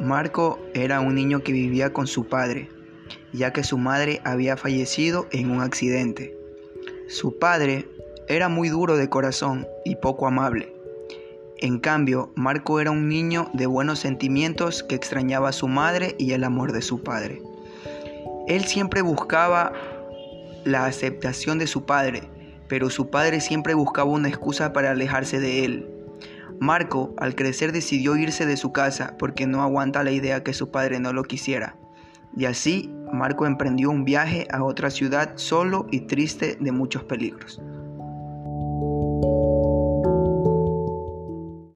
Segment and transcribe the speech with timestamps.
[0.00, 2.68] Marco era un niño que vivía con su padre,
[3.32, 6.36] ya que su madre había fallecido en un accidente.
[7.08, 7.88] Su padre
[8.28, 10.72] era muy duro de corazón y poco amable.
[11.60, 16.32] En cambio, Marco era un niño de buenos sentimientos que extrañaba a su madre y
[16.32, 17.42] el amor de su padre.
[18.46, 19.72] Él siempre buscaba
[20.64, 22.22] la aceptación de su padre,
[22.68, 25.97] pero su padre siempre buscaba una excusa para alejarse de él.
[26.60, 30.70] Marco, al crecer, decidió irse de su casa porque no aguanta la idea que su
[30.70, 31.76] padre no lo quisiera.
[32.36, 37.60] Y así, Marco emprendió un viaje a otra ciudad solo y triste de muchos peligros.